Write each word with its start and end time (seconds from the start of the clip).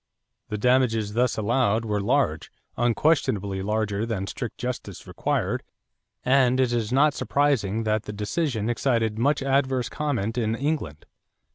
The 0.49 0.57
damages 0.57 1.13
thus 1.13 1.37
allowed 1.37 1.85
were 1.85 2.01
large, 2.01 2.51
unquestionably 2.75 3.61
larger 3.61 4.03
than 4.03 4.25
strict 4.25 4.57
justice 4.57 5.05
required 5.05 5.61
and 6.25 6.59
it 6.59 6.73
is 6.73 6.91
not 6.91 7.13
surprising 7.13 7.83
that 7.83 8.05
the 8.05 8.11
decision 8.11 8.67
excited 8.67 9.19
much 9.19 9.43
adverse 9.43 9.89
comment 9.89 10.39
in 10.39 10.55
England. 10.55 11.05